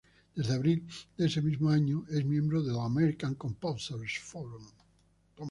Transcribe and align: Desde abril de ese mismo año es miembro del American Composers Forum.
Desde 0.35 0.55
abril 0.55 0.87
de 1.15 1.27
ese 1.27 1.43
mismo 1.43 1.69
año 1.69 2.05
es 2.09 2.25
miembro 2.25 2.63
del 2.63 2.79
American 2.79 3.35
Composers 3.35 4.17
Forum. 4.17 4.65